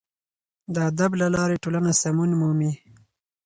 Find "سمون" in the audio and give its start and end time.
2.01-2.31